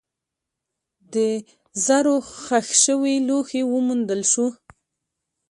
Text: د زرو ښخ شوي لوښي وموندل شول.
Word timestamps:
د 1.13 1.15
زرو 1.85 2.15
ښخ 2.43 2.67
شوي 2.83 3.15
لوښي 3.27 3.61
وموندل 3.73 4.21
شول. 4.31 4.53